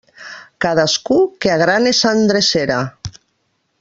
Cadascú 0.65 1.17
que 1.45 1.51
agrane 1.57 1.93
sa 1.99 2.15
endrecera. 2.21 2.79